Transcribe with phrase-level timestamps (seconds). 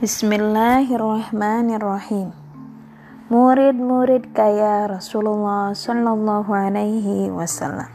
[0.00, 2.32] Bismillahirrahmanirrahim.
[3.28, 7.92] Murid-murid kaya Rasulullah Sallallahu Alaihi Wasallam.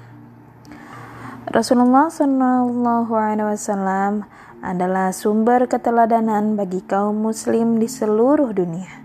[1.50, 4.30] Rasulullah Sallallahu Alaihi Wasallam
[4.62, 9.02] adalah sumber keteladanan bagi kaum Muslim di seluruh dunia.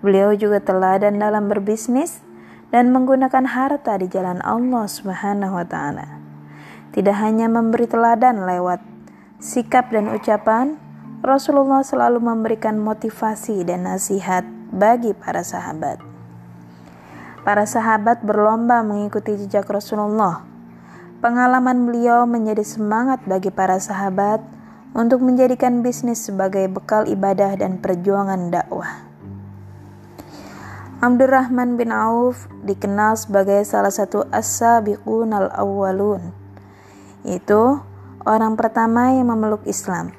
[0.00, 2.24] Beliau juga teladan dalam berbisnis
[2.72, 6.08] dan menggunakan harta di jalan Allah Subhanahu wa Ta'ala.
[6.88, 8.80] Tidak hanya memberi teladan lewat
[9.44, 10.87] sikap dan ucapan,
[11.18, 15.98] Rasulullah selalu memberikan motivasi dan nasihat bagi para sahabat.
[17.42, 20.46] Para sahabat berlomba mengikuti jejak Rasulullah.
[21.18, 24.38] Pengalaman beliau menjadi semangat bagi para sahabat
[24.94, 29.02] untuk menjadikan bisnis sebagai bekal ibadah dan perjuangan dakwah.
[30.98, 36.34] Abdurrahman bin Auf dikenal sebagai salah satu as-sabiqun al-awwalun,
[37.22, 37.78] yaitu
[38.22, 40.17] orang pertama yang memeluk Islam.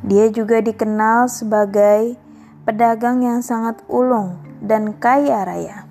[0.00, 2.16] Dia juga dikenal sebagai
[2.64, 5.84] pedagang yang sangat ulung dan kaya raya.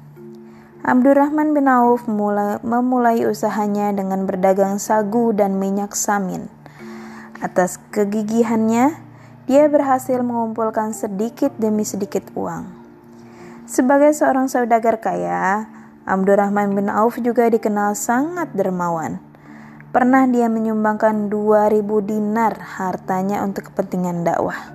[0.82, 6.50] Abdurrahman bin Auf mulai, memulai usahanya dengan berdagang sagu dan minyak samin.
[7.38, 8.98] Atas kegigihannya,
[9.46, 12.66] dia berhasil mengumpulkan sedikit demi sedikit uang.
[13.70, 15.70] Sebagai seorang saudagar kaya,
[16.10, 19.29] Abdurrahman bin Auf juga dikenal sangat dermawan.
[19.90, 24.70] Pernah dia menyumbangkan 2000 dinar hartanya untuk kepentingan dakwah.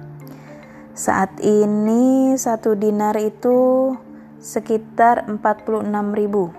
[0.90, 3.94] Saat ini satu dinar itu
[4.42, 5.86] sekitar 46
[6.18, 6.50] ribu.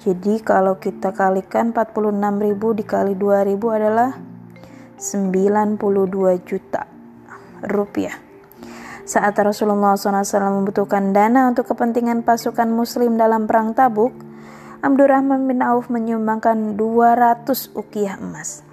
[0.00, 4.16] Jadi kalau kita kalikan 46 ribu dikali 2000 adalah
[4.96, 5.76] 92
[6.48, 6.88] juta
[7.68, 8.16] rupiah.
[9.04, 10.24] Saat Rasulullah SAW
[10.56, 14.31] membutuhkan dana untuk kepentingan pasukan muslim dalam perang tabuk,
[14.82, 18.66] Abdurrahman bin Auf menyumbangkan 200 ukiah emas.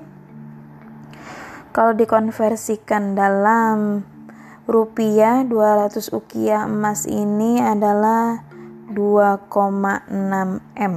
[1.69, 4.01] Kalau dikonversikan dalam
[4.65, 8.41] rupiah, 200 ukiah emas ini adalah
[8.89, 10.09] 2,6
[10.73, 10.95] M.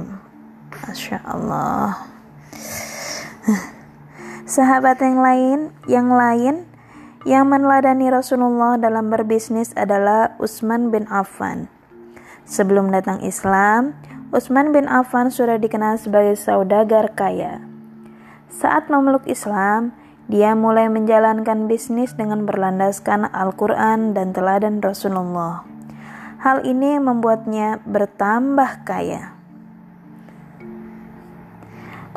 [0.81, 2.09] Masya Allah.
[4.49, 6.65] Sahabat yang lain, yang lain
[7.29, 11.69] yang meneladani Rasulullah dalam berbisnis adalah Utsman bin Affan.
[12.49, 13.93] Sebelum datang Islam,
[14.33, 17.61] Utsman bin Affan sudah dikenal sebagai saudagar kaya.
[18.49, 19.93] Saat memeluk Islam,
[20.25, 25.61] dia mulai menjalankan bisnis dengan berlandaskan Al-Quran dan teladan Rasulullah.
[26.41, 29.37] Hal ini membuatnya bertambah kaya.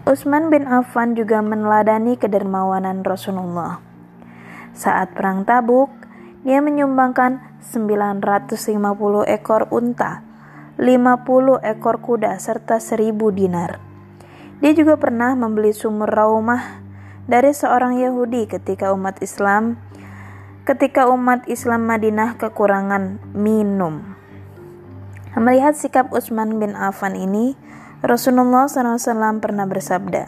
[0.09, 3.85] Utsman bin Affan juga meneladani kedermawanan Rasulullah.
[4.73, 5.93] Saat perang Tabuk,
[6.49, 8.57] dia menyumbangkan 950
[9.29, 10.26] ekor unta
[10.77, 13.81] 50 ekor kuda serta 1000 dinar.
[14.61, 16.85] Dia juga pernah membeli sumur raumah
[17.25, 19.81] dari seorang Yahudi ketika umat Islam
[20.67, 24.19] ketika umat Islam Madinah kekurangan minum.
[25.39, 27.55] Melihat sikap Utsman bin Affan ini,
[28.03, 30.27] Rasulullah SAW pernah bersabda,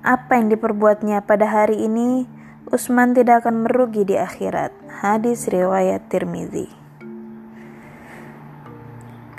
[0.00, 2.24] apa yang diperbuatnya pada hari ini,
[2.72, 4.72] Utsman tidak akan merugi di akhirat.
[5.04, 6.79] Hadis riwayat Tirmizi.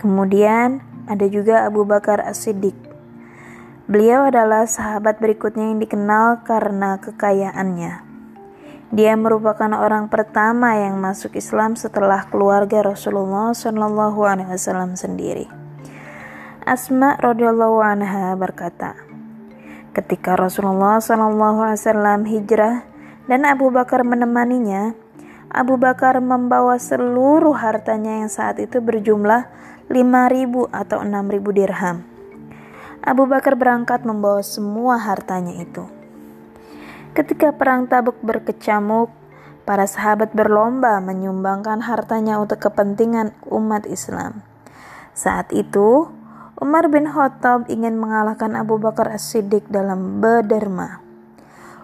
[0.02, 2.74] Kemudian ada juga Abu Bakar As-Siddiq.
[3.86, 8.02] Beliau adalah sahabat berikutnya yang dikenal karena kekayaannya.
[8.90, 15.46] Dia merupakan orang pertama yang masuk Islam setelah keluarga Rasulullah Shallallahu Alaihi Wasallam sendiri.
[16.66, 18.98] Asma radhiyallahu anha berkata,
[19.94, 22.90] ketika Rasulullah Shallallahu Alaihi Wasallam hijrah
[23.30, 24.98] dan Abu Bakar menemaninya,
[25.52, 29.48] Abu Bakar membawa seluruh hartanya yang saat itu berjumlah
[29.92, 32.08] 5.000 atau 6.000 dirham.
[33.04, 35.84] Abu Bakar berangkat membawa semua hartanya itu.
[37.12, 39.12] Ketika perang Tabuk berkecamuk,
[39.68, 44.42] para sahabat berlomba menyumbangkan hartanya untuk kepentingan umat Islam.
[45.12, 46.08] Saat itu,
[46.62, 51.02] Umar bin Khattab ingin mengalahkan Abu Bakar As-Siddiq dalam berderma.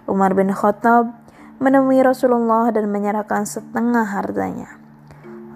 [0.08, 1.12] Umar bin Khattab
[1.58, 4.78] menemui Rasulullah dan menyerahkan setengah hartanya.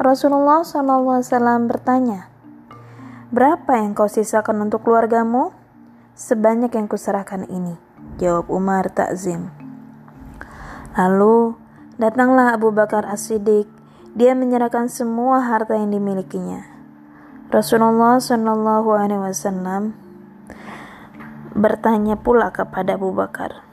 [0.00, 1.23] Rasulullah SAW
[1.71, 2.31] bertanya,
[3.32, 5.56] Berapa yang kau sisakan untuk keluargamu?
[6.12, 7.81] Sebanyak yang kuserahkan ini,
[8.20, 9.49] jawab Umar Takzim.
[10.93, 11.56] Lalu
[11.96, 13.64] datanglah Abu Bakar As-Siddiq.
[14.12, 16.69] Dia menyerahkan semua harta yang dimilikinya.
[17.49, 19.96] Rasulullah Shallallahu Alaihi Wasallam
[21.56, 23.64] bertanya pula kepada Abu Bakar,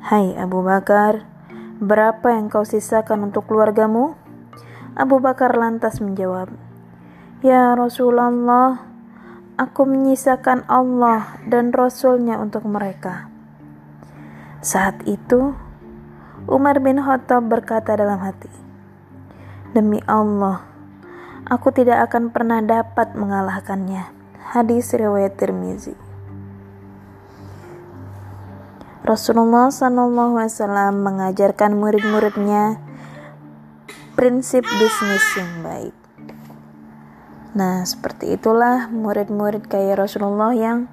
[0.00, 1.28] Hai Abu Bakar,
[1.76, 4.16] berapa yang kau sisakan untuk keluargamu?
[4.96, 6.48] Abu Bakar lantas menjawab,
[7.42, 8.86] Ya Rasulullah,
[9.58, 13.26] aku menyisakan Allah dan Rasulnya untuk mereka.
[14.62, 15.50] Saat itu,
[16.46, 18.46] Umar bin Khattab berkata dalam hati,
[19.74, 20.62] "Demi Allah,
[21.50, 24.14] aku tidak akan pernah dapat mengalahkannya."
[24.54, 25.98] Hadis riwayat Tirmizi.
[29.02, 32.78] Rasulullah Wasallam mengajarkan murid-muridnya
[34.14, 36.01] prinsip bisnis yang baik.
[37.52, 40.88] Nah, seperti itulah murid-murid kaya Rasulullah yang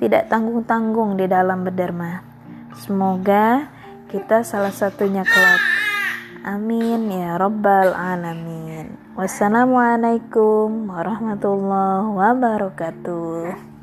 [0.00, 2.24] tidak tanggung-tanggung di dalam berderma.
[2.78, 3.68] Semoga
[4.08, 5.60] kita salah satunya kelak.
[6.46, 8.96] Amin ya Rabbal 'Alamin.
[9.18, 13.77] Wassalamualaikum warahmatullahi wabarakatuh.